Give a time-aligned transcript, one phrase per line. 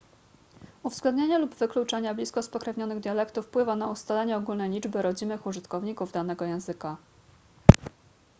[0.83, 6.97] uwzględnienie lub wykluczenie blisko spokrewnionych dialektów wpływa na ustalenie ogólnej liczby rodzimych użytkowników danego języka